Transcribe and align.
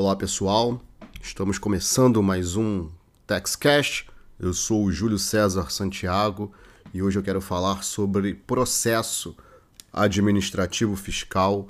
Olá 0.00 0.14
pessoal, 0.14 0.80
estamos 1.20 1.58
começando 1.58 2.22
mais 2.22 2.54
um 2.54 2.88
TextCast. 3.26 4.06
Eu 4.38 4.54
sou 4.54 4.84
o 4.84 4.92
Júlio 4.92 5.18
César 5.18 5.72
Santiago 5.72 6.52
e 6.94 7.02
hoje 7.02 7.18
eu 7.18 7.22
quero 7.24 7.40
falar 7.40 7.82
sobre 7.82 8.32
processo 8.32 9.36
administrativo 9.92 10.94
fiscal 10.94 11.68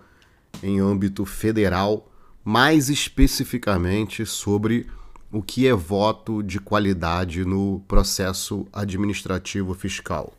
em 0.62 0.78
âmbito 0.78 1.24
federal, 1.24 2.12
mais 2.44 2.90
especificamente 2.90 4.26
sobre 4.26 4.87
o 5.33 5.42
que 5.42 5.67
é 5.67 5.72
voto 5.72 6.42
de 6.42 6.60
qualidade 6.60 7.47
no 7.47 7.83
processo 7.88 8.67
administrativo 8.74 9.72
fiscal. 9.72 10.35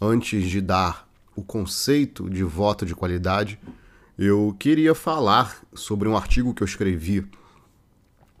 Antes 0.00 0.48
de 0.48 0.60
dar 0.60 1.08
o 1.34 1.42
conceito 1.42 2.30
de 2.30 2.44
voto 2.44 2.86
de 2.86 2.94
qualidade, 2.94 3.58
eu 4.18 4.54
queria 4.58 4.94
falar 4.94 5.62
sobre 5.74 6.08
um 6.08 6.16
artigo 6.16 6.54
que 6.54 6.62
eu 6.62 6.66
escrevi, 6.66 7.26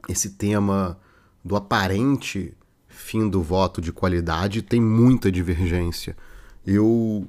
esse 0.08 0.30
tema 0.30 0.98
do 1.44 1.56
aparente 1.56 2.54
fim 2.96 3.28
do 3.28 3.42
voto 3.42 3.80
de 3.80 3.92
qualidade 3.92 4.62
tem 4.62 4.80
muita 4.80 5.30
divergência. 5.30 6.16
Eu 6.66 7.28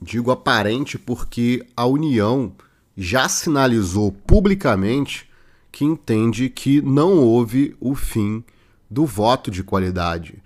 digo 0.00 0.30
aparente 0.30 0.98
porque 0.98 1.64
a 1.76 1.86
União 1.86 2.52
já 2.96 3.28
sinalizou 3.28 4.10
publicamente 4.10 5.28
que 5.70 5.84
entende 5.84 6.50
que 6.50 6.82
não 6.82 7.18
houve 7.18 7.76
o 7.80 7.94
fim 7.94 8.42
do 8.90 9.06
voto 9.06 9.50
de 9.50 9.62
qualidade. 9.62 10.42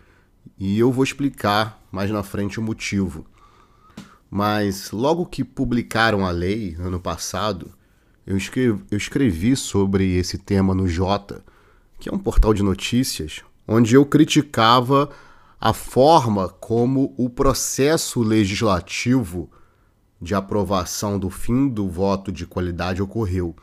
E 0.59 0.79
eu 0.79 0.93
vou 0.93 1.03
explicar 1.03 1.83
mais 1.91 2.11
na 2.11 2.23
frente 2.23 2.61
o 2.61 2.63
motivo. 2.63 3.25
Mas 4.35 4.91
logo 4.93 5.27
que 5.27 5.45
publicaram 5.45 6.25
a 6.25 6.31
lei, 6.31 6.75
ano 6.79 6.99
passado, 6.99 7.71
eu 8.27 8.35
escrevi, 8.35 8.83
eu 8.91 8.97
escrevi 8.97 9.55
sobre 9.55 10.17
esse 10.17 10.39
tema 10.39 10.75
no 10.75 10.89
Jota, 10.89 11.45
que 12.01 12.09
é 12.09 12.13
um 12.13 12.19
portal 12.19 12.55
de 12.55 12.63
notícias, 12.63 13.43
onde 13.69 13.95
eu 13.95 14.07
criticava 14.07 15.11
a 15.61 15.75
forma 15.75 16.49
como 16.49 17.13
o 17.19 17.29
processo 17.29 18.23
legislativo 18.23 19.51
de 20.19 20.35
aprovação 20.35 21.19
do 21.19 21.29
fim 21.29 21.69
do 21.69 21.87
voto 21.87 22.33
de 22.33 22.47
qualidade 22.47 23.03
ocorreu. 23.03 23.55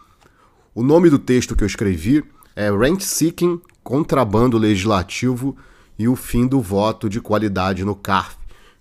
O 0.75 0.83
nome 0.83 1.09
do 1.09 1.17
texto 1.17 1.55
que 1.55 1.63
eu 1.63 1.67
escrevi 1.67 2.23
é 2.55 2.69
Rent 2.69 3.01
Seeking, 3.01 3.59
Contrabando 3.83 4.55
Legislativo 4.59 5.57
e 5.97 6.07
o 6.07 6.15
Fim 6.15 6.45
do 6.45 6.61
Voto 6.61 7.09
de 7.09 7.19
Qualidade 7.19 7.83
no 7.83 7.95
CARF. 7.95 8.38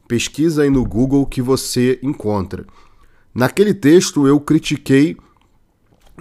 Pesquisa 0.08 0.62
aí 0.62 0.70
no 0.70 0.86
Google 0.86 1.26
que 1.26 1.42
você 1.42 2.00
encontra. 2.02 2.64
Naquele 3.34 3.74
texto 3.74 4.26
eu 4.26 4.40
critiquei 4.40 5.18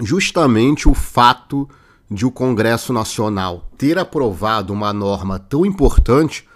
justamente 0.02 0.90
o 0.90 0.94
fato 0.94 1.68
de 2.12 2.26
o 2.26 2.32
Congresso 2.32 2.92
Nacional 2.92 3.70
ter 3.78 3.98
aprovado 3.98 4.74
uma 4.74 4.92
norma 4.92 5.40
tão 5.40 5.66
importante 5.66 6.48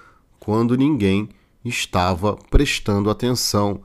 quando 0.41 0.75
ninguém 0.75 1.29
estava 1.63 2.35
prestando 2.49 3.09
atenção. 3.09 3.81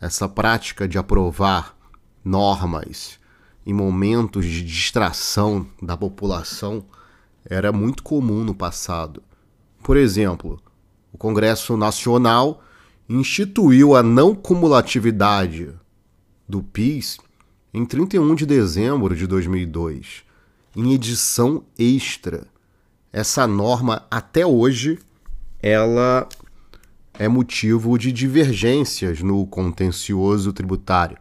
Essa 0.00 0.28
prática 0.28 0.86
de 0.86 0.96
aprovar 0.96 1.76
normas 2.24 3.18
em 3.66 3.72
momentos 3.72 4.46
de 4.46 4.62
distração 4.62 5.66
da 5.82 5.96
população 5.96 6.84
era 7.44 7.72
muito 7.72 8.02
comum 8.04 8.44
no 8.44 8.54
passado. 8.54 9.22
Por 9.82 9.96
exemplo, 9.96 10.60
o 11.12 11.18
Congresso 11.18 11.76
Nacional 11.76 12.62
instituiu 13.08 13.96
a 13.96 14.02
não 14.02 14.34
cumulatividade 14.34 15.70
do 16.48 16.62
PIS 16.62 17.18
em 17.72 17.84
31 17.84 18.34
de 18.34 18.46
dezembro 18.46 19.14
de 19.14 19.26
2002, 19.26 20.22
em 20.76 20.92
edição 20.92 21.64
extra. 21.78 22.46
Essa 23.12 23.46
norma 23.46 24.06
até 24.10 24.46
hoje 24.46 24.98
ela 25.62 26.28
é 27.14 27.28
motivo 27.28 27.98
de 27.98 28.12
divergências 28.12 29.20
no 29.20 29.46
contencioso 29.46 30.52
tributário. 30.52 31.18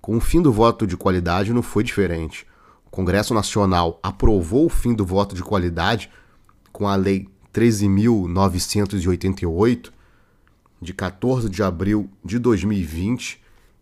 Com 0.00 0.16
o 0.16 0.20
fim 0.20 0.42
do 0.42 0.52
voto 0.52 0.86
de 0.86 0.96
qualidade 0.96 1.52
não 1.52 1.62
foi 1.62 1.84
diferente. 1.84 2.46
O 2.86 2.90
Congresso 2.90 3.32
Nacional 3.32 3.98
aprovou 4.02 4.66
o 4.66 4.70
fim 4.70 4.94
do 4.94 5.04
voto 5.04 5.34
de 5.34 5.42
qualidade 5.42 6.10
com 6.72 6.88
a 6.88 6.96
Lei 6.96 7.28
13.988, 7.52 9.90
de 10.80 10.94
14 10.94 11.50
de 11.50 11.62
abril 11.62 12.08
de 12.24 12.38
2020, 12.38 13.38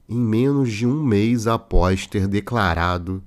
em 0.09 0.19
menos 0.19 0.73
de 0.73 0.85
um 0.87 1.03
mês 1.03 1.47
após 1.47 2.07
ter 2.07 2.27
declarado 2.27 3.23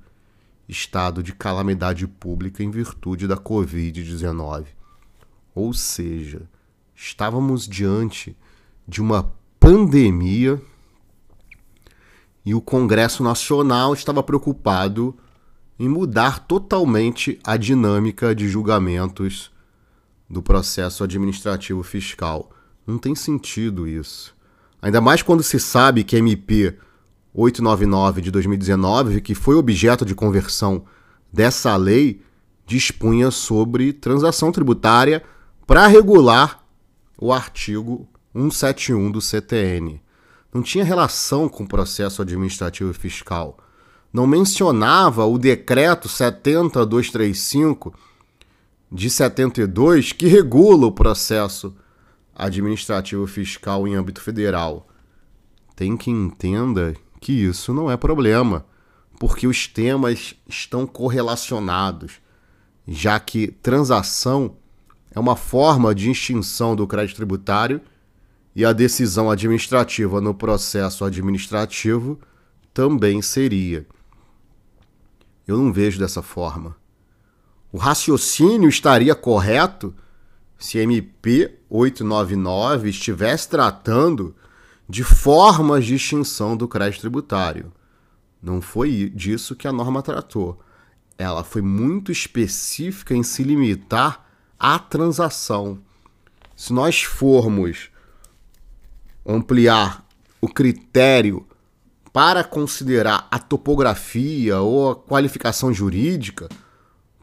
estado 0.68 1.22
de 1.22 1.34
calamidade 1.34 2.08
pública 2.08 2.64
em 2.64 2.72
virtude 2.72 3.28
da 3.28 3.38
Covid-19. 3.38 4.66
Ou 5.54 5.74
seja, 5.74 6.50
estávamos 6.96 7.68
diante 7.68 8.36
de 8.88 9.02
uma 9.02 9.32
pandemia 9.60 10.60
e 12.44 12.56
o 12.56 12.62
Congresso 12.62 13.24
Nacional 13.24 13.94
estava 13.94 14.24
preocupado 14.24 15.16
em 15.78 15.88
mudar 15.88 16.40
totalmente 16.40 17.40
a 17.44 17.58
dinâmica 17.58 18.34
de 18.34 18.48
julgamentos 18.48 19.52
do 20.32 20.42
processo 20.42 21.04
administrativo 21.04 21.84
fiscal. 21.84 22.50
Não 22.88 22.98
tem 22.98 23.14
sentido 23.14 23.88
isso. 23.88 24.34
Ainda 24.82 25.02
mais 25.02 25.22
quando 25.22 25.44
se 25.44 25.60
sabe 25.60 26.04
que 26.04 26.16
a 26.16 26.20
MP 26.20 26.76
899 27.34 28.22
de 28.22 28.32
2019, 28.32 29.22
que 29.22 29.36
foi 29.36 29.56
objeto 29.56 30.06
de 30.06 30.16
conversão 30.16 30.86
dessa 31.32 31.76
lei, 31.76 32.22
dispunha 32.66 33.30
sobre 33.30 33.94
transação 33.94 34.52
tributária 34.52 35.24
para 35.68 35.88
regular 35.88 36.64
o 37.18 37.32
artigo 37.32 38.08
171 38.34 39.12
do 39.12 39.22
CTN. 39.22 40.02
Não 40.54 40.62
tinha 40.62 40.84
relação 40.84 41.48
com 41.48 41.64
o 41.64 41.68
processo 41.68 42.22
administrativo 42.22 42.94
fiscal. 42.94 43.58
Não 44.12 44.28
mencionava 44.28 45.26
o 45.26 45.38
decreto 45.38 46.10
70235 46.10 47.94
de 48.92 49.10
72 49.10 50.12
que 50.12 50.28
regula 50.28 50.88
o 50.88 50.92
processo 50.92 51.74
administrativo 52.36 53.26
fiscal 53.26 53.88
em 53.88 53.96
âmbito 53.96 54.22
federal. 54.22 54.88
Tem 55.76 55.96
que 55.96 56.12
entenda 56.12 56.96
que 57.20 57.32
isso 57.32 57.74
não 57.74 57.90
é 57.90 57.96
problema, 57.96 58.66
porque 59.20 59.48
os 59.48 59.68
temas 59.68 60.36
estão 60.48 60.86
correlacionados, 60.86 62.20
já 62.88 63.20
que 63.20 63.48
transação 63.48 64.58
é 65.12 65.20
uma 65.20 65.36
forma 65.36 65.94
de 65.96 66.10
extinção 66.10 66.76
do 66.76 66.88
crédito 66.88 67.18
tributário 67.18 67.80
e 68.56 68.66
a 68.66 68.74
decisão 68.74 69.30
administrativa 69.30 70.20
no 70.20 70.34
processo 70.34 71.06
administrativo 71.06 72.20
também 72.74 73.22
seria. 73.22 73.86
Eu 75.48 75.58
não 75.58 75.72
vejo 75.72 76.00
dessa 76.00 76.22
forma. 76.22 76.81
O 77.72 77.78
raciocínio 77.78 78.68
estaria 78.68 79.16
correto 79.16 79.96
se 80.58 80.78
MP 80.78 81.58
899 81.70 82.90
estivesse 82.90 83.48
tratando 83.48 84.36
de 84.88 85.04
formas 85.04 85.86
de 85.86 85.96
extinção 85.96 86.58
do 86.58 86.68
crédito 86.68 87.02
tributário. 87.02 87.72
Não 88.42 88.60
foi 88.60 89.10
disso 89.10 89.56
que 89.56 89.68
a 89.68 89.72
norma 89.72 90.02
tratou. 90.02 90.60
Ela 91.18 91.44
foi 91.44 91.62
muito 91.62 92.12
específica 92.12 93.16
em 93.16 93.24
se 93.24 93.44
limitar 93.44 94.28
à 94.60 94.78
transação. 94.78 95.80
Se 96.56 96.74
nós 96.74 97.02
formos 97.04 97.90
ampliar 99.26 100.06
o 100.42 100.48
critério 100.48 101.46
para 102.12 102.44
considerar 102.44 103.28
a 103.32 103.40
topografia 103.40 104.60
ou 104.60 104.92
a 104.92 104.96
qualificação 104.96 105.74
jurídica, 105.74 106.50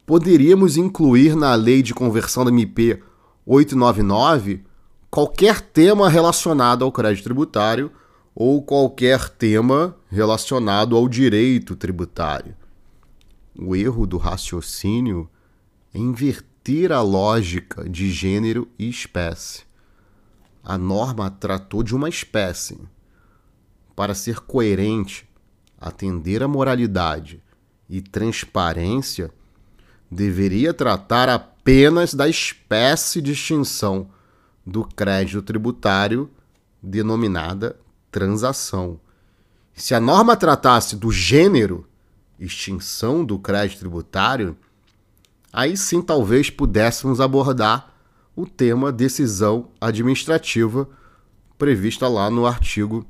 poderíamos 0.09 0.79
incluir 0.79 1.37
na 1.37 1.55
lei 1.55 1.83
de 1.83 1.93
conversão 1.93 2.43
da 2.43 2.51
MP 2.51 2.99
899 3.45 4.65
qualquer 5.11 5.61
tema 5.61 6.09
relacionado 6.09 6.83
ao 6.83 6.91
crédito 6.91 7.25
tributário 7.25 7.93
ou 8.35 8.63
qualquer 8.63 9.29
tema 9.29 9.95
relacionado 10.09 10.97
ao 10.97 11.07
direito 11.07 11.77
tributário. 11.77 12.57
O 13.55 13.77
erro 13.77 14.07
do 14.07 14.17
raciocínio 14.17 15.29
é 15.93 15.99
inverter 15.99 16.91
a 16.91 17.03
lógica 17.03 17.87
de 17.87 18.11
gênero 18.11 18.67
e 18.79 18.89
espécie. 18.89 19.65
A 20.65 20.79
norma 20.79 21.31
tratou 21.31 21.83
de 21.83 21.95
uma 21.95 22.09
espécie. 22.09 22.79
Para 23.95 24.15
ser 24.15 24.41
coerente, 24.41 25.29
atender 25.79 26.43
à 26.43 26.49
moralidade 26.49 27.43
e 27.91 28.01
transparência, 28.01 29.31
deveria 30.11 30.73
tratar 30.73 31.29
apenas 31.29 32.15
da 32.15 32.29
espécie 32.29 33.21
de 33.21 33.33
extinção 33.33 34.09
do 34.65 34.85
crédito 34.85 35.43
tributário 35.43 36.31
denominada 36.83 37.79
transação. 38.11 39.01
Se 39.75 39.95
a 39.95 40.01
norma 40.01 40.37
tratasse 40.37 40.97
do 40.97 41.13
gênero, 41.13 41.87
extinção 42.39 43.25
do 43.25 43.39
crédito 43.39 43.81
tributário, 43.81 44.57
aí 45.53 45.77
sim 45.77 46.01
talvez 46.01 46.51
pudéssemos 46.51 47.21
abordar 47.21 47.95
o 48.35 48.47
tema 48.47 48.93
decisão 48.93 49.69
administrativa 49.81 50.89
prevista 51.59 52.07
lá 52.07 52.31
no 52.31 52.47
artigo 52.47 53.05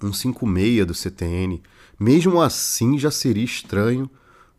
156 0.00 0.86
do 0.86 0.94
CTN. 0.94 1.62
Mesmo 1.98 2.40
assim, 2.40 2.98
já 2.98 3.10
seria 3.10 3.44
estranho, 3.44 4.10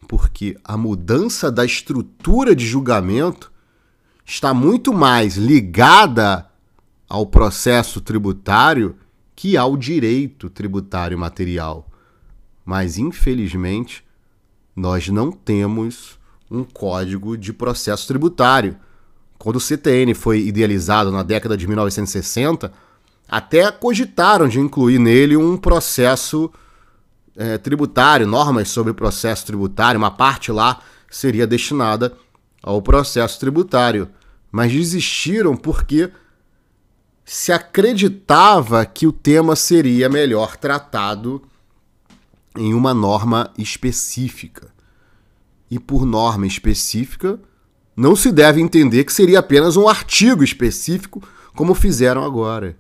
porque 0.08 0.58
a 0.64 0.76
mudança 0.78 1.52
da 1.52 1.66
estrutura 1.66 2.56
de 2.56 2.66
julgamento 2.66 3.52
está 4.26 4.54
muito 4.54 4.94
mais 4.94 5.36
ligada 5.36 6.50
ao 7.08 7.26
processo 7.26 8.00
tributário 8.00 8.96
que 9.36 9.58
ao 9.58 9.76
direito 9.76 10.50
tributário 10.50 11.18
material. 11.18 11.88
Mas, 12.64 12.98
infelizmente, 12.98 14.04
nós 14.76 15.10
não 15.10 15.32
temos 15.32 16.20
um 16.50 16.64
código 16.64 17.38
de 17.38 17.52
processo 17.52 18.08
tributário. 18.08 18.78
Quando 19.38 19.56
o 19.56 19.60
CTN 19.60 20.14
foi 20.14 20.42
idealizado 20.42 21.12
na 21.12 21.24
década 21.24 21.58
de 21.58 21.68
1960, 21.68 22.72
até 23.28 23.72
cogitaram 23.72 24.48
de 24.48 24.60
incluir 24.60 25.00
nele 25.00 25.36
um 25.38 25.58
processo 25.58 26.52
é, 27.36 27.58
tributário, 27.58 28.28
normas 28.28 28.70
sobre 28.70 28.94
processo 28.94 29.46
tributário, 29.46 29.98
uma 29.98 30.12
parte 30.12 30.52
lá 30.52 30.82
seria 31.10 31.48
destinada 31.48 32.14
ao 32.62 32.82
processo 32.82 33.40
tributário. 33.40 34.10
Mas 34.52 34.72
desistiram 34.72 35.56
porque 35.56 36.12
se 37.24 37.52
acreditava 37.52 38.86
que 38.86 39.08
o 39.08 39.12
tema 39.12 39.56
seria 39.56 40.10
melhor 40.10 40.58
tratado 40.58 41.42
em 42.58 42.74
uma 42.74 42.94
norma 42.94 43.52
específica. 43.58 44.70
E 45.70 45.80
por 45.80 46.06
norma 46.06 46.46
específica, 46.46 47.40
não 47.96 48.16
se 48.16 48.32
deve 48.32 48.60
entender 48.60 49.06
que 49.06 49.14
seria 49.14 49.40
apenas 49.40 49.78
um 49.78 49.88
artigo 49.88 50.44
específico, 50.44 51.24
como 51.56 51.74
fizeram 51.74 52.24
agora 52.24 52.78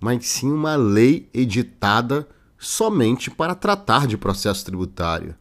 mas 0.00 0.26
sim 0.26 0.50
uma 0.50 0.76
lei 0.76 1.28
editada 1.34 2.26
somente 2.58 3.30
para 3.30 3.54
tratar 3.54 4.06
de 4.06 4.16
processo 4.16 4.64
tributário. 4.64 5.34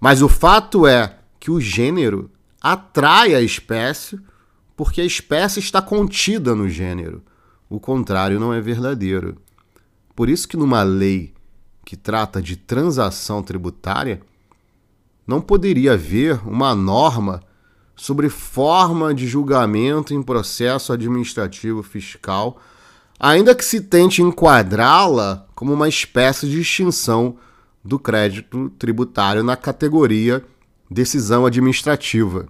Mas 0.00 0.22
o 0.22 0.28
fato 0.28 0.86
é 0.86 1.18
que 1.38 1.50
o 1.50 1.60
gênero 1.60 2.30
atrai 2.60 3.34
a 3.34 3.40
espécie 3.40 4.18
porque 4.76 5.00
a 5.00 5.04
espécie 5.04 5.60
está 5.60 5.80
contida 5.80 6.54
no 6.54 6.68
gênero. 6.68 7.22
O 7.68 7.78
contrário 7.78 8.40
não 8.40 8.52
é 8.52 8.60
verdadeiro. 8.60 9.36
Por 10.16 10.28
isso 10.28 10.48
que 10.48 10.56
numa 10.56 10.82
lei 10.82 11.34
que 11.84 11.96
trata 11.96 12.42
de 12.42 12.56
transação 12.56 13.42
tributária, 13.42 14.20
não 15.26 15.40
poderia 15.40 15.92
haver 15.92 16.40
uma 16.46 16.74
norma 16.74 17.42
sobre 17.94 18.28
forma 18.28 19.14
de 19.14 19.26
julgamento 19.26 20.14
em 20.14 20.22
processo 20.22 20.92
administrativo 20.92 21.82
fiscal 21.82 22.58
ainda 23.20 23.54
que 23.54 23.64
se 23.64 23.82
tente 23.82 24.22
enquadrá-la 24.22 25.46
como 25.54 25.74
uma 25.74 25.88
espécie 25.88 26.48
de 26.48 26.58
extinção 26.58 27.36
do 27.84 27.98
crédito 27.98 28.70
tributário 28.78 29.44
na 29.44 29.56
categoria 29.56 30.42
decisão 30.90 31.44
administrativa. 31.44 32.48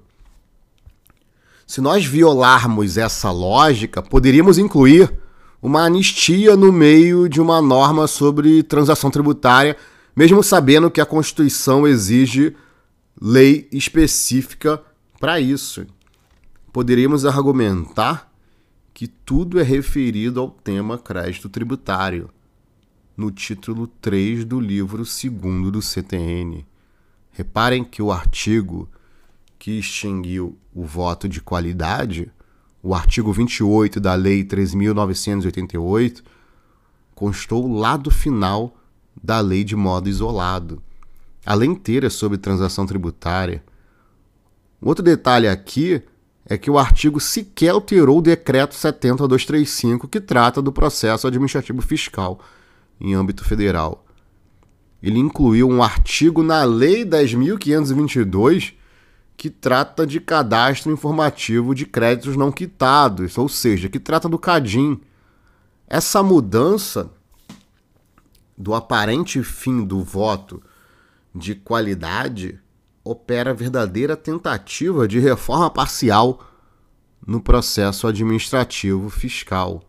Se 1.66 1.80
nós 1.80 2.04
violarmos 2.04 2.96
essa 2.96 3.30
lógica, 3.30 4.00
poderíamos 4.00 4.58
incluir 4.58 5.12
uma 5.60 5.82
anistia 5.82 6.56
no 6.56 6.72
meio 6.72 7.28
de 7.28 7.40
uma 7.40 7.60
norma 7.60 8.06
sobre 8.06 8.62
transação 8.62 9.10
tributária, 9.10 9.76
mesmo 10.16 10.42
sabendo 10.42 10.90
que 10.90 11.00
a 11.00 11.06
Constituição 11.06 11.86
exige 11.86 12.56
lei 13.20 13.68
específica 13.70 14.82
para 15.20 15.38
isso. 15.38 15.86
Poderíamos 16.72 17.26
argumentar 17.26 18.29
que 19.00 19.06
tudo 19.08 19.58
é 19.58 19.62
referido 19.62 20.40
ao 20.40 20.50
tema 20.50 20.98
crédito 20.98 21.48
tributário, 21.48 22.28
no 23.16 23.30
título 23.30 23.86
3 23.86 24.44
do 24.44 24.60
livro 24.60 25.04
2 25.04 25.72
do 25.72 25.80
CTN. 25.80 26.66
Reparem 27.30 27.82
que 27.82 28.02
o 28.02 28.12
artigo 28.12 28.90
que 29.58 29.78
extinguiu 29.78 30.58
o 30.74 30.84
voto 30.84 31.30
de 31.30 31.40
qualidade, 31.40 32.30
o 32.82 32.94
artigo 32.94 33.32
28 33.32 33.98
da 33.98 34.14
Lei 34.14 34.44
3.988, 34.44 36.22
constou 37.14 37.72
lá 37.72 37.96
do 37.96 38.10
final 38.10 38.76
da 39.16 39.40
lei 39.40 39.64
de 39.64 39.76
modo 39.76 40.10
isolado. 40.10 40.82
A 41.46 41.54
lei 41.54 41.70
inteira 41.70 42.08
é 42.08 42.10
sobre 42.10 42.36
transação 42.36 42.84
tributária. 42.84 43.64
Outro 44.78 45.02
detalhe 45.02 45.48
aqui 45.48 46.02
é 46.44 46.56
que 46.58 46.70
o 46.70 46.78
artigo 46.78 47.20
sequer 47.20 47.70
alterou 47.70 48.18
o 48.18 48.22
decreto 48.22 48.74
70235, 48.74 50.08
que 50.08 50.20
trata 50.20 50.60
do 50.60 50.72
processo 50.72 51.26
administrativo 51.26 51.80
fiscal 51.82 52.40
em 53.00 53.14
âmbito 53.14 53.44
federal. 53.44 54.04
Ele 55.02 55.18
incluiu 55.18 55.68
um 55.68 55.82
artigo 55.82 56.42
na 56.42 56.64
Lei 56.64 57.04
10.522 57.04 58.74
que 59.36 59.48
trata 59.48 60.06
de 60.06 60.20
cadastro 60.20 60.92
informativo 60.92 61.74
de 61.74 61.86
créditos 61.86 62.36
não 62.36 62.52
quitados, 62.52 63.38
ou 63.38 63.48
seja, 63.48 63.88
que 63.88 63.98
trata 63.98 64.28
do 64.28 64.38
CADIM. 64.38 65.00
Essa 65.88 66.22
mudança 66.22 67.10
do 68.56 68.74
aparente 68.74 69.42
fim 69.42 69.82
do 69.82 70.04
voto 70.04 70.62
de 71.34 71.54
qualidade 71.54 72.60
opera 73.04 73.54
verdadeira 73.54 74.16
tentativa 74.16 75.08
de 75.08 75.18
reforma 75.18 75.70
parcial 75.70 76.40
no 77.26 77.40
processo 77.40 78.06
administrativo 78.06 79.08
fiscal. 79.08 79.82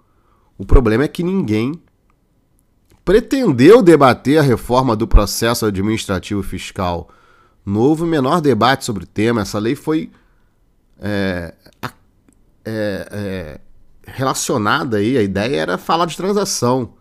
O 0.58 0.66
problema 0.66 1.04
é 1.04 1.08
que 1.08 1.24
ninguém 1.24 1.82
pretendeu 3.04 3.82
debater 3.82 4.40
a 4.40 4.44
reforma 4.44 4.96
do 4.96 5.08
processo 5.08 5.66
administrativo 5.66 6.44
fiscal. 6.44 7.10
Não 7.66 7.82
houve 7.82 8.04
menor 8.04 8.42
debate 8.42 8.86
sobre 8.86 9.04
o 9.04 9.08
tema. 9.08 9.42
Essa 9.42 9.60
lei 9.60 9.76
foi 9.76 10.12
é, 11.00 11.54
é, 12.64 13.08
é, 13.12 13.62
relacionada 14.06 14.98
aí. 14.98 15.18
A 15.18 15.22
ideia 15.22 15.62
era 15.62 15.78
falar 15.78 16.06
de 16.06 16.18
transação. 16.18 16.94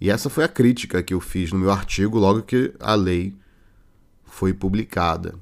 E 0.00 0.10
essa 0.10 0.30
foi 0.30 0.44
a 0.44 0.48
crítica 0.48 1.02
que 1.02 1.14
eu 1.14 1.20
fiz 1.20 1.52
no 1.52 1.58
meu 1.58 1.70
artigo 1.70 2.18
logo 2.18 2.42
que 2.42 2.72
a 2.80 2.94
lei 2.94 3.36
foi 4.30 4.54
publicada. 4.54 5.34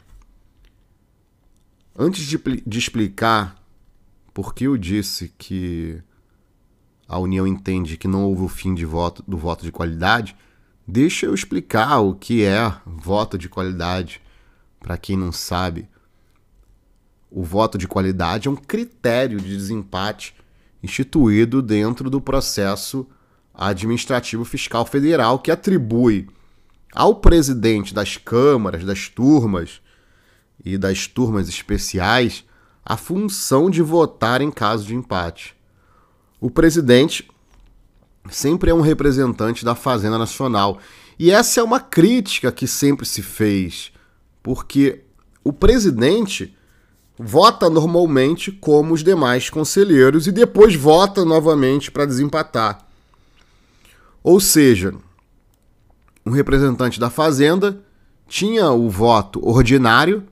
Antes 1.97 2.25
de, 2.25 2.39
de 2.67 2.79
explicar 2.79 3.57
por 4.33 4.55
que 4.55 4.65
eu 4.65 4.77
disse 4.77 5.33
que 5.37 6.03
a 7.07 7.19
União 7.19 7.47
entende 7.47 7.97
que 7.97 8.09
não 8.09 8.25
houve 8.25 8.43
o 8.43 8.49
fim 8.49 8.75
de 8.75 8.85
voto, 8.85 9.23
do 9.27 9.37
voto 9.37 9.65
de 9.65 9.71
qualidade, 9.71 10.37
deixa 10.87 11.27
eu 11.27 11.35
explicar 11.35 11.99
o 11.99 12.15
que 12.15 12.45
é 12.45 12.73
voto 12.87 13.37
de 13.37 13.49
qualidade 13.49 14.21
para 14.81 14.97
quem 14.97 15.17
não 15.17 15.33
sabe. 15.33 15.89
O 17.31 17.43
voto 17.43 17.77
de 17.77 17.87
qualidade 17.87 18.49
é 18.49 18.51
um 18.51 18.57
critério 18.57 19.39
de 19.39 19.57
desempate 19.57 20.35
instituído 20.83 21.61
dentro 21.61 22.09
do 22.09 22.21
processo 22.21 23.07
administrativo 23.53 24.45
fiscal 24.45 24.87
federal 24.87 25.41
que 25.41 25.51
atribui 25.51 26.29
ao 26.95 27.17
presidente 27.17 27.95
das 27.95 28.17
câmaras, 28.17 28.85
das 28.85 29.09
turmas 29.09 29.81
e 30.65 30.77
das 30.77 31.07
turmas 31.07 31.49
especiais 31.49 32.45
a 32.85 32.97
função 32.97 33.69
de 33.69 33.83
votar 33.83 34.41
em 34.41 34.51
caso 34.51 34.87
de 34.87 34.95
empate. 34.95 35.55
O 36.41 36.51
presidente 36.51 37.29
sempre 38.31 38.71
é 38.71 38.75
um 38.75 38.81
representante 38.81 39.65
da 39.65 39.75
Fazenda 39.75 40.19
Nacional. 40.19 40.79
E 41.19 41.31
essa 41.31 41.61
é 41.61 41.63
uma 41.63 41.81
crítica 41.81 42.53
que 42.53 42.67
sempre 42.67 43.05
se 43.05 43.23
fez, 43.23 43.93
porque 44.43 45.03
o 45.43 45.53
presidente 45.53 46.57
vota 47.19 47.69
normalmente 47.69 48.53
como 48.53 48.95
os 48.95 49.03
demais 49.03 49.51
conselheiros 49.51 50.27
e 50.27 50.33
depois 50.33 50.75
vota 50.75 51.25
novamente 51.25 51.91
para 51.91 52.07
desempatar. 52.07 52.87
Ou 54.23 54.39
seja, 54.39 54.95
um 56.29 56.33
representante 56.33 57.01
da 57.01 57.09
Fazenda 57.09 57.81
tinha 58.29 58.71
o 58.71 58.91
voto 58.91 59.41
ordinário, 59.43 60.27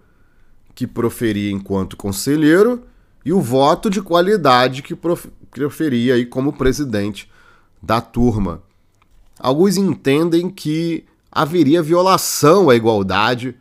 que 0.74 0.86
proferia 0.86 1.50
enquanto 1.50 1.96
conselheiro, 1.96 2.84
e 3.24 3.32
o 3.32 3.40
voto 3.40 3.88
de 3.88 4.02
qualidade 4.02 4.82
que 4.82 4.94
proferia 4.94 6.14
aí 6.14 6.26
como 6.26 6.52
presidente 6.52 7.30
da 7.82 8.00
turma. 8.00 8.62
Alguns 9.38 9.76
entendem 9.78 10.50
que 10.50 11.04
haveria 11.32 11.82
violação 11.82 12.68
à 12.68 12.76
igualdade, 12.76 13.56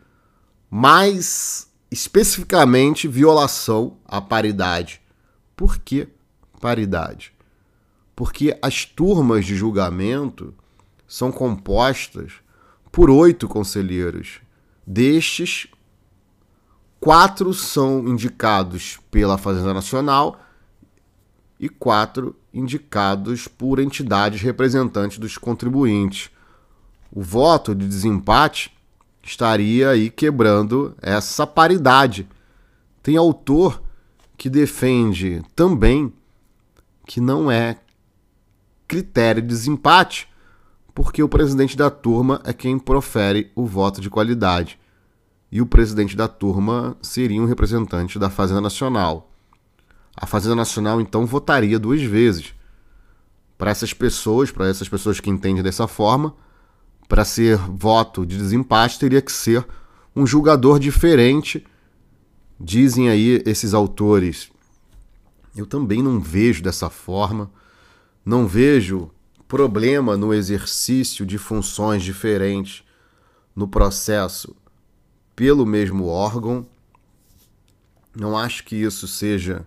mais 0.70 1.68
especificamente 1.90 3.08
violação 3.08 3.96
à 4.04 4.20
paridade. 4.20 5.00
Por 5.56 5.78
que 5.78 6.08
paridade? 6.60 7.32
Porque 8.14 8.56
as 8.60 8.84
turmas 8.84 9.44
de 9.46 9.56
julgamento 9.56 10.54
são 11.06 11.30
compostas 11.30 12.32
por 12.90 13.10
oito 13.10 13.46
conselheiros. 13.46 14.40
Destes, 14.86 15.68
quatro 17.00 17.52
são 17.52 18.06
indicados 18.08 18.98
pela 19.10 19.38
Fazenda 19.38 19.74
Nacional 19.74 20.40
e 21.58 21.68
quatro 21.68 22.36
indicados 22.52 23.48
por 23.48 23.78
entidades 23.78 24.40
representantes 24.40 25.18
dos 25.18 25.36
contribuintes. 25.38 26.30
O 27.12 27.22
voto 27.22 27.74
de 27.74 27.86
desempate 27.86 28.76
estaria 29.22 29.90
aí 29.90 30.10
quebrando 30.10 30.94
essa 31.02 31.46
paridade. 31.46 32.28
Tem 33.02 33.16
autor 33.16 33.82
que 34.36 34.50
defende 34.50 35.42
também 35.54 36.12
que 37.06 37.20
não 37.20 37.50
é 37.50 37.78
critério 38.86 39.42
de 39.42 39.48
desempate, 39.48 40.28
porque 40.96 41.22
o 41.22 41.28
presidente 41.28 41.76
da 41.76 41.90
turma 41.90 42.40
é 42.42 42.54
quem 42.54 42.78
profere 42.78 43.52
o 43.54 43.66
voto 43.66 44.00
de 44.00 44.08
qualidade. 44.08 44.78
E 45.52 45.60
o 45.60 45.66
presidente 45.66 46.16
da 46.16 46.26
turma 46.26 46.96
seria 47.02 47.40
um 47.40 47.44
representante 47.44 48.18
da 48.18 48.30
Fazenda 48.30 48.62
Nacional. 48.62 49.30
A 50.16 50.24
Fazenda 50.24 50.54
Nacional 50.54 50.98
então 50.98 51.26
votaria 51.26 51.78
duas 51.78 52.00
vezes. 52.00 52.54
Para 53.58 53.70
essas 53.70 53.92
pessoas, 53.92 54.50
para 54.50 54.68
essas 54.68 54.88
pessoas 54.88 55.20
que 55.20 55.28
entendem 55.28 55.62
dessa 55.62 55.86
forma, 55.86 56.34
para 57.06 57.26
ser 57.26 57.58
voto 57.58 58.24
de 58.24 58.38
desempate 58.38 58.98
teria 58.98 59.20
que 59.20 59.30
ser 59.30 59.66
um 60.16 60.26
julgador 60.26 60.78
diferente. 60.78 61.62
Dizem 62.58 63.10
aí 63.10 63.42
esses 63.44 63.74
autores. 63.74 64.50
Eu 65.54 65.66
também 65.66 66.02
não 66.02 66.18
vejo 66.18 66.62
dessa 66.62 66.88
forma. 66.88 67.50
Não 68.24 68.46
vejo 68.46 69.10
problema 69.48 70.16
no 70.16 70.34
exercício 70.34 71.24
de 71.24 71.38
funções 71.38 72.02
diferentes 72.02 72.84
no 73.54 73.68
processo 73.68 74.54
pelo 75.34 75.64
mesmo 75.64 76.06
órgão. 76.06 76.66
Não 78.14 78.36
acho 78.36 78.64
que 78.64 78.76
isso 78.76 79.06
seja 79.06 79.66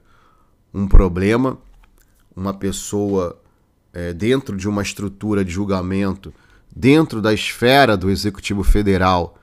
um 0.73 0.87
problema. 0.87 1.57
Uma 2.35 2.53
pessoa 2.53 3.39
é, 3.93 4.13
dentro 4.13 4.55
de 4.55 4.67
uma 4.67 4.81
estrutura 4.81 5.43
de 5.43 5.51
julgamento 5.51 6.33
dentro 6.75 7.21
da 7.21 7.33
esfera 7.33 7.97
do 7.97 8.09
Executivo 8.09 8.63
Federal, 8.63 9.37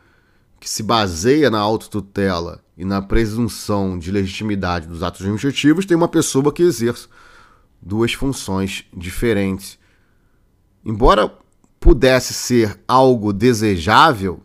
que 0.60 0.70
se 0.70 0.82
baseia 0.82 1.50
na 1.50 1.58
autotutela 1.58 2.64
e 2.76 2.84
na 2.84 3.02
presunção 3.02 3.98
de 3.98 4.10
legitimidade 4.10 4.86
dos 4.86 5.02
atos 5.02 5.20
administrativos, 5.20 5.84
tem 5.84 5.96
uma 5.96 6.08
pessoa 6.08 6.52
que 6.52 6.62
exerce 6.62 7.08
duas 7.80 8.12
funções 8.12 8.84
diferentes. 8.96 9.78
Embora 10.88 11.36
pudesse 11.80 12.32
ser 12.32 12.78
algo 12.86 13.32
desejável, 13.32 14.40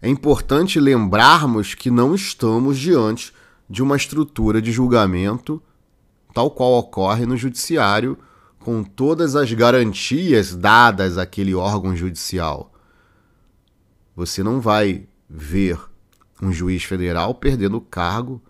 é 0.00 0.08
importante 0.08 0.78
lembrarmos 0.78 1.74
que 1.74 1.90
não 1.90 2.14
estamos 2.14 2.78
diante 2.78 3.34
de 3.68 3.82
uma 3.82 3.96
estrutura 3.96 4.62
de 4.62 4.70
julgamento 4.70 5.60
tal 6.32 6.52
qual 6.52 6.74
ocorre 6.74 7.26
no 7.26 7.36
judiciário 7.36 8.16
com 8.60 8.84
todas 8.84 9.34
as 9.34 9.52
garantias 9.52 10.54
dadas 10.54 11.18
àquele 11.18 11.52
órgão 11.56 11.96
judicial. 11.96 12.72
Você 14.14 14.40
não 14.40 14.60
vai 14.60 15.08
ver 15.28 15.80
um 16.40 16.52
juiz 16.52 16.84
federal 16.84 17.34
perdendo 17.34 17.78
o 17.78 17.80
cargo 17.80 18.40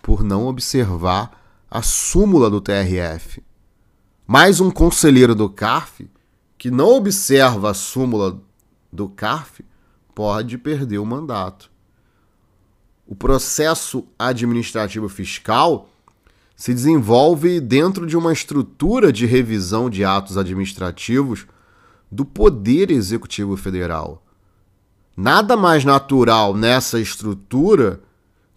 por 0.00 0.24
não 0.24 0.46
observar 0.46 1.30
a 1.70 1.82
súmula 1.82 2.48
do 2.48 2.58
TRF. 2.58 3.42
Mais 4.26 4.58
um 4.58 4.70
conselheiro 4.70 5.34
do 5.34 5.50
CARF 5.50 6.08
que 6.56 6.70
não 6.70 6.88
observa 6.96 7.70
a 7.70 7.74
súmula 7.74 8.40
do 8.90 9.06
CARF 9.06 9.62
pode 10.14 10.56
perder 10.56 10.96
o 10.96 11.04
mandato. 11.04 11.70
O 13.06 13.14
processo 13.14 14.06
administrativo 14.18 15.10
fiscal 15.10 15.90
se 16.56 16.72
desenvolve 16.72 17.60
dentro 17.60 18.06
de 18.06 18.16
uma 18.16 18.32
estrutura 18.32 19.12
de 19.12 19.26
revisão 19.26 19.90
de 19.90 20.06
atos 20.06 20.38
administrativos 20.38 21.46
do 22.10 22.24
Poder 22.24 22.90
Executivo 22.90 23.58
Federal. 23.58 24.24
Nada 25.14 25.54
mais 25.54 25.84
natural 25.84 26.54
nessa 26.54 26.98
estrutura 26.98 28.00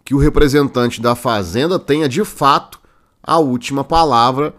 que 0.02 0.14
o 0.14 0.18
representante 0.18 1.02
da 1.02 1.14
Fazenda 1.14 1.78
tenha 1.78 2.08
de 2.08 2.24
fato 2.24 2.80
a 3.22 3.38
última 3.38 3.84
palavra 3.84 4.54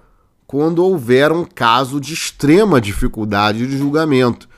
quando 0.49 0.83
houver 0.83 1.31
um 1.31 1.45
caso 1.45 2.01
de 2.01 2.11
extrema 2.11 2.81
dificuldade 2.81 3.67
de 3.67 3.77
julgamento. 3.77 4.49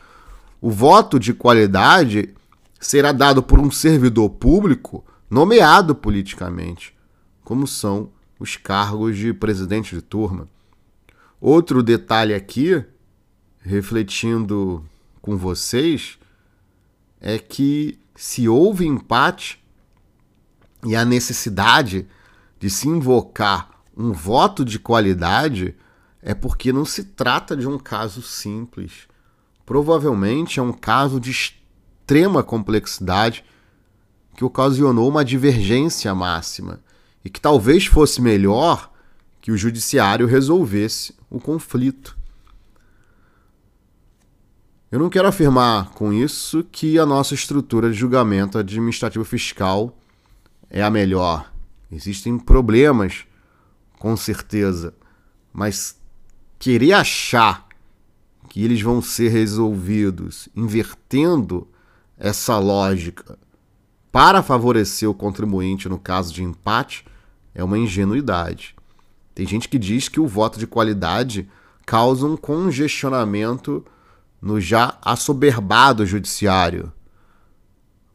O 0.62 0.72
voto 0.72 1.20
de 1.20 1.34
qualidade 1.34 2.34
será 2.80 3.12
dado 3.12 3.44
por 3.44 3.60
um 3.60 3.70
servidor 3.70 4.30
público 4.30 5.04
nomeado 5.30 5.94
politicamente, 5.94 6.96
como 7.44 7.68
são 7.68 8.10
os 8.40 8.56
cargos 8.56 9.18
de 9.18 9.34
presidente 9.34 9.94
de 9.94 10.02
turma. 10.02 10.48
Outro 11.42 11.84
detalhe 11.84 12.34
aqui, 12.34 12.82
refletindo 13.60 14.86
com 15.22 15.36
vocês, 15.36 16.18
é 17.20 17.38
que 17.38 18.00
se 18.16 18.48
houve 18.48 18.88
empate 18.88 19.62
e 20.86 20.96
a 20.96 21.04
necessidade 21.04 22.08
de 22.58 22.70
se 22.70 22.88
invocar 22.88 23.81
um 23.96 24.12
voto 24.12 24.64
de 24.64 24.80
qualidade, 24.80 25.76
é 26.22 26.34
porque 26.34 26.72
não 26.72 26.86
se 26.86 27.04
trata 27.04 27.56
de 27.56 27.68
um 27.68 27.78
caso 27.78 28.22
simples. 28.22 29.08
Provavelmente 29.66 30.60
é 30.60 30.64
um 30.64 30.74
caso 30.74 31.20
de 31.20 31.32
extrema 31.32 32.44
complexidade 32.44 33.44
que 34.36 34.44
ocasionou 34.44 35.10
uma 35.10 35.26
divergência 35.26 36.14
máxima 36.16 36.80
e 37.24 37.30
que 37.30 37.40
talvez 37.40 37.86
fosse 37.86 38.22
melhor 38.22 38.92
que 39.40 39.52
o 39.52 39.58
judiciário 39.58 40.28
resolvesse 40.28 41.14
o 41.30 41.40
conflito. 41.40 42.18
Eu 44.92 45.00
não 45.00 45.10
quero 45.10 45.28
afirmar 45.28 45.92
com 45.92 46.12
isso 46.12 46.66
que 46.70 47.00
a 47.00 47.06
nossa 47.06 47.34
estrutura 47.34 47.90
de 47.90 47.98
julgamento 47.98 48.58
administrativo 48.58 49.24
fiscal 49.24 49.98
é 50.70 50.84
a 50.84 50.90
melhor. 50.90 51.52
Existem 51.90 52.38
problemas, 52.38 53.26
com 54.02 54.18
certeza, 54.18 54.96
mas 55.54 55.96
querer 56.58 56.94
achar 56.94 57.68
que 58.50 58.64
eles 58.64 58.82
vão 58.82 59.00
ser 59.00 59.30
resolvidos 59.30 60.50
invertendo 60.56 61.68
essa 62.18 62.58
lógica 62.58 63.38
para 64.12 64.42
favorecer 64.42 65.08
o 65.08 65.14
contribuinte 65.14 65.88
no 65.88 66.00
caso 66.00 66.34
de 66.34 66.42
empate 66.42 67.06
é 67.54 67.64
uma 67.64 67.78
ingenuidade. 67.78 68.74
Tem 69.36 69.46
gente 69.46 69.70
que 69.70 69.78
diz 69.78 70.10
que 70.10 70.20
o 70.20 70.28
voto 70.28 70.58
de 70.58 70.66
qualidade 70.66 71.48
causa 71.86 72.26
um 72.26 72.36
congestionamento 72.36 73.86
no 74.42 74.60
já 74.60 74.98
assoberbado 75.04 76.08
judiciário. 76.08 76.92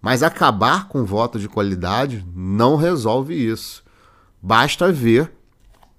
Mas 0.03 0.25
acabar 0.25 0.89
com 0.89 1.03
o 1.03 1.07
voto 1.07 1.39
de 1.39 1.49
qualidade 1.49 2.27
não 2.35 2.75
resolve 2.75 3.35
isso. 3.35 3.85
Basta 4.43 4.91
ver 4.91 5.36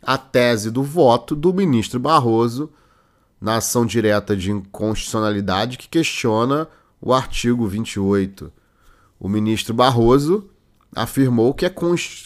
a 0.07 0.17
tese 0.17 0.71
do 0.71 0.81
voto 0.81 1.35
do 1.35 1.53
ministro 1.53 1.99
Barroso 1.99 2.71
na 3.41 3.57
ação 3.57 3.85
direta 3.85 4.37
de 4.37 4.49
inconstitucionalidade 4.49 5.77
que 5.77 5.89
questiona 5.89 6.65
o 7.01 7.13
artigo 7.13 7.67
28. 7.67 8.49
O 9.19 9.27
ministro 9.27 9.73
Barroso 9.73 10.49
afirmou 10.95 11.53
que 11.53 11.65
é 11.65 11.75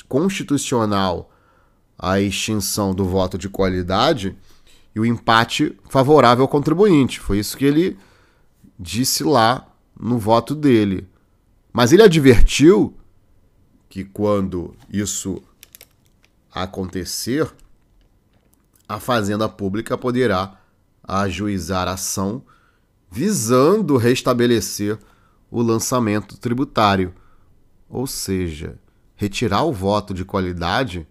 constitucional 0.08 1.32
a 1.98 2.22
extinção 2.22 2.94
do 2.94 3.04
voto 3.04 3.36
de 3.36 3.50
qualidade 3.50 4.38
e 4.94 5.00
o 5.00 5.06
empate 5.06 5.76
favorável 5.90 6.44
ao 6.44 6.48
contribuinte. 6.48 7.20
Foi 7.20 7.40
isso 7.40 7.58
que 7.58 7.66
ele 7.66 7.98
disse 8.78 9.24
lá 9.24 9.68
no 10.00 10.20
voto 10.20 10.54
dele. 10.54 11.08
Mas 11.74 11.92
ele 11.92 12.04
advertiu 12.04 12.96
que 13.90 14.04
quando 14.04 14.76
isso 14.88 15.42
acontecer, 16.54 17.52
a 18.92 19.00
Fazenda 19.00 19.48
Pública 19.48 19.98
poderá 19.98 20.58
ajuizar 21.04 21.88
ação 21.88 22.44
visando 23.10 23.96
restabelecer 23.98 24.98
o 25.50 25.62
lançamento 25.62 26.38
tributário 26.38 27.14
ou 27.90 28.06
seja, 28.06 28.78
retirar 29.16 29.64
o 29.64 29.74
voto 29.74 30.14
de 30.14 30.26
qualidade 30.26 31.08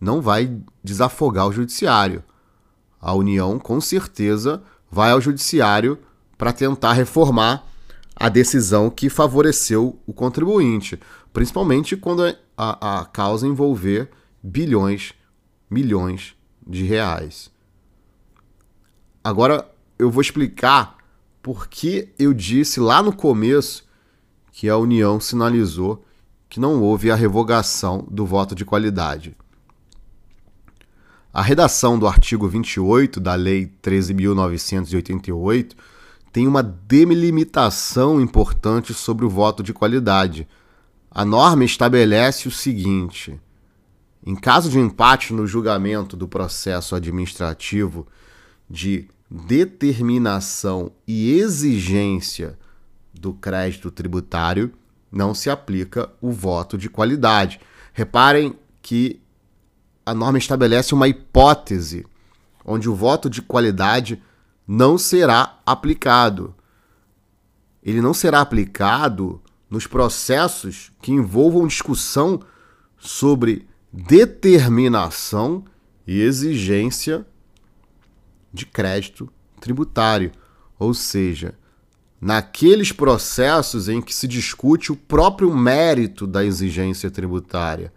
não 0.00 0.20
vai 0.20 0.58
desafogar 0.82 1.46
o 1.48 1.52
judiciário. 1.52 2.22
A 3.00 3.14
União, 3.14 3.58
com 3.58 3.80
certeza, 3.80 4.62
vai 4.90 5.10
ao 5.10 5.20
judiciário 5.20 5.98
para 6.36 6.52
tentar 6.52 6.92
reformar 6.92 7.64
a 8.14 8.28
decisão 8.28 8.90
que 8.90 9.08
favoreceu 9.08 9.98
o 10.06 10.12
contribuinte, 10.12 10.98
principalmente 11.32 11.96
quando 11.96 12.24
a, 12.56 13.00
a 13.00 13.04
causa 13.06 13.46
envolver 13.46 14.10
bilhões, 14.42 15.14
milhões 15.70 16.37
de 16.68 16.84
reais. 16.84 17.50
Agora 19.24 19.68
eu 19.98 20.10
vou 20.10 20.20
explicar 20.20 20.98
por 21.42 21.66
que 21.66 22.08
eu 22.18 22.34
disse 22.34 22.78
lá 22.78 23.02
no 23.02 23.12
começo 23.12 23.84
que 24.52 24.68
a 24.68 24.76
União 24.76 25.18
sinalizou 25.18 26.04
que 26.48 26.60
não 26.60 26.82
houve 26.82 27.10
a 27.10 27.14
revogação 27.14 28.06
do 28.10 28.24
voto 28.26 28.54
de 28.54 28.64
qualidade. 28.64 29.36
A 31.32 31.42
redação 31.42 31.98
do 31.98 32.06
artigo 32.06 32.48
28 32.48 33.20
da 33.20 33.34
Lei 33.34 33.70
13.988 33.82 35.74
tem 36.32 36.46
uma 36.46 36.62
delimitação 36.62 38.20
importante 38.20 38.94
sobre 38.94 39.24
o 39.24 39.30
voto 39.30 39.62
de 39.62 39.72
qualidade. 39.72 40.48
A 41.10 41.24
norma 41.24 41.64
estabelece 41.64 42.48
o 42.48 42.50
seguinte: 42.50 43.40
em 44.24 44.34
caso 44.34 44.70
de 44.70 44.78
empate 44.78 45.32
no 45.32 45.46
julgamento 45.46 46.16
do 46.16 46.28
processo 46.28 46.94
administrativo 46.94 48.06
de 48.68 49.08
determinação 49.30 50.92
e 51.06 51.32
exigência 51.38 52.58
do 53.12 53.32
crédito 53.32 53.90
tributário, 53.90 54.72
não 55.10 55.34
se 55.34 55.50
aplica 55.50 56.10
o 56.20 56.30
voto 56.30 56.76
de 56.76 56.88
qualidade. 56.88 57.60
Reparem 57.92 58.54
que 58.82 59.20
a 60.04 60.14
norma 60.14 60.38
estabelece 60.38 60.94
uma 60.94 61.08
hipótese 61.08 62.06
onde 62.64 62.88
o 62.88 62.94
voto 62.94 63.30
de 63.30 63.40
qualidade 63.40 64.22
não 64.66 64.98
será 64.98 65.58
aplicado. 65.64 66.54
Ele 67.82 68.02
não 68.02 68.12
será 68.12 68.40
aplicado 68.40 69.40
nos 69.70 69.86
processos 69.86 70.92
que 71.00 71.12
envolvam 71.12 71.66
discussão 71.66 72.40
sobre 72.98 73.66
determinação 73.92 75.64
e 76.06 76.20
exigência 76.20 77.26
de 78.52 78.66
crédito 78.66 79.28
tributário, 79.60 80.32
ou 80.78 80.94
seja, 80.94 81.54
naqueles 82.20 82.92
processos 82.92 83.88
em 83.88 84.00
que 84.00 84.14
se 84.14 84.26
discute 84.26 84.90
o 84.90 84.96
próprio 84.96 85.54
mérito 85.54 86.26
da 86.26 86.44
exigência 86.44 87.10
tributária, 87.10 87.92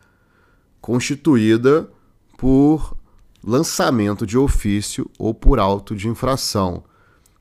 constituída 0.80 1.90
por 2.38 2.96
lançamento 3.44 4.26
de 4.26 4.38
ofício 4.38 5.10
ou 5.18 5.34
por 5.34 5.60
auto 5.60 5.96
de 5.96 6.08
infração. 6.08 6.84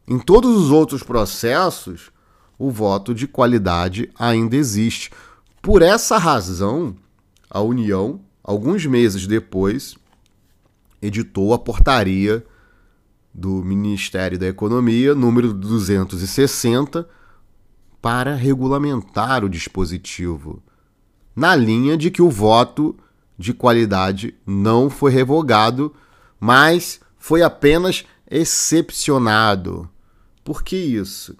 Em 0.07 0.19
todos 0.19 0.57
os 0.57 0.71
outros 0.71 1.03
processos, 1.03 2.11
o 2.59 2.71
voto 2.71 3.15
de 3.15 3.27
qualidade 3.27 4.11
ainda 4.19 4.57
existe. 4.57 5.11
Por 5.63 5.83
essa 5.83 6.19
razão, 6.19 6.97
a 7.49 7.61
União, 7.61 8.21
alguns 8.43 8.85
meses 8.87 9.27
depois, 9.27 9.97
editou 11.01 11.53
a 11.55 11.59
portaria 11.59 12.45
do 13.33 13.65
Ministério 13.65 14.39
da 14.39 14.47
Economia, 14.47 15.15
número 15.15 15.53
260, 15.53 17.09
para 18.03 18.35
regulamentar 18.35 19.45
o 19.45 19.49
dispositivo, 19.49 20.63
na 21.35 21.55
linha 21.55 21.97
de 21.97 22.11
que 22.11 22.23
o 22.23 22.31
voto 22.31 22.97
de 23.39 23.55
qualidade 23.55 24.35
não 24.47 24.91
foi 24.91 25.11
revogado, 25.11 25.95
mas 26.39 27.01
foi 27.19 27.43
apenas 27.43 28.05
excepcionado. 28.31 29.89
Por 30.45 30.63
que 30.63 30.77
isso? 30.77 31.37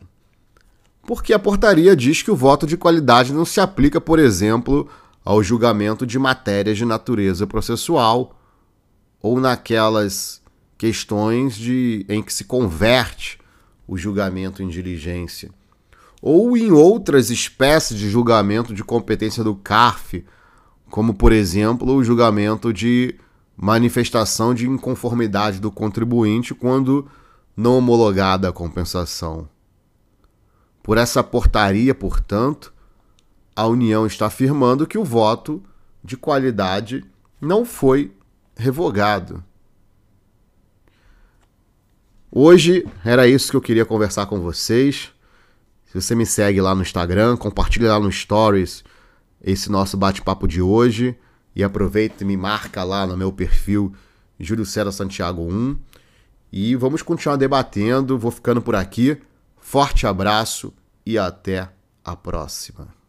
Porque 1.03 1.33
a 1.33 1.39
portaria 1.39 1.97
diz 1.97 2.23
que 2.23 2.31
o 2.31 2.37
voto 2.37 2.67
de 2.67 2.77
qualidade 2.77 3.33
não 3.33 3.45
se 3.45 3.61
aplica, 3.61 4.01
por 4.01 4.19
exemplo, 4.19 4.89
ao 5.31 5.45
julgamento 5.45 6.05
de 6.05 6.19
matérias 6.19 6.77
de 6.77 6.85
natureza 6.85 7.47
processual 7.47 8.37
ou 9.23 9.39
naquelas 9.39 10.43
questões 10.77 11.55
de, 11.55 12.05
em 12.09 12.21
que 12.21 12.35
se 12.35 12.43
converte 12.43 13.39
o 13.87 13.97
julgamento 13.97 14.61
em 14.61 14.67
diligência, 14.67 15.53
ou 16.21 16.57
em 16.57 16.73
outras 16.73 17.31
espécies 17.31 17.97
de 17.97 18.11
julgamento 18.11 18.75
de 18.75 18.83
competência 18.83 19.45
do 19.45 19.55
CARF, 19.55 20.25
como, 20.91 21.15
por 21.15 21.31
exemplo, 21.31 21.95
o 21.95 22.03
julgamento 22.03 22.73
de 22.73 23.15
manifestação 23.57 24.53
de 24.53 24.67
inconformidade 24.67 25.61
do 25.61 25.71
contribuinte 25.71 26.57
quando 26.57 27.09
não 27.57 27.79
homologada 27.79 28.49
a 28.49 28.53
compensação. 28.53 29.49
Por 30.83 30.99
essa 30.99 31.23
portaria, 31.23 31.95
portanto, 31.95 32.75
a 33.55 33.67
União 33.67 34.07
está 34.07 34.27
afirmando 34.27 34.87
que 34.87 34.99
o 34.99 35.05
voto 35.05 35.63
de 36.03 36.17
qualidade 36.17 37.05
não 37.41 37.65
foi 37.65 38.13
revogado. 38.57 39.43
Hoje 42.31 42.87
era 43.05 43.27
isso 43.27 43.51
que 43.51 43.57
eu 43.57 43.61
queria 43.61 43.85
conversar 43.85 44.27
com 44.27 44.41
vocês. 44.41 45.13
Se 45.87 46.01
você 46.01 46.15
me 46.15 46.25
segue 46.25 46.61
lá 46.61 46.75
no 46.75 46.83
Instagram, 46.83 47.37
compartilha 47.37 47.93
lá 47.93 47.99
no 47.99 48.13
Stories 48.13 48.85
esse 49.43 49.71
nosso 49.71 49.97
bate-papo 49.97 50.47
de 50.47 50.63
hoje 50.63 51.17
e 51.57 51.65
aproveita 51.65 52.23
e 52.23 52.27
me 52.27 52.37
marca 52.37 52.85
lá 52.85 53.07
no 53.07 53.17
meu 53.17 53.33
perfil 53.33 53.93
Júlio 54.39 54.65
César 54.65 54.93
Santiago 54.93 55.43
1 55.43 55.77
e 56.53 56.77
vamos 56.77 57.03
continuar 57.03 57.37
debatendo. 57.37 58.19
Vou 58.19 58.31
ficando 58.31 58.63
por 58.63 58.75
aqui. 58.75 59.21
Forte 59.59 60.07
abraço 60.07 60.73
e 61.05 61.19
até 61.19 61.69
a 62.05 62.15
próxima. 62.15 63.00